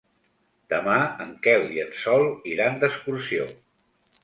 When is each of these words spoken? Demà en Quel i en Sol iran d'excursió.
Demà 0.73 0.95
en 1.25 1.35
Quel 1.43 1.67
i 1.77 1.83
en 1.85 1.93
Sol 2.05 2.27
iran 2.55 2.83
d'excursió. 2.85 3.49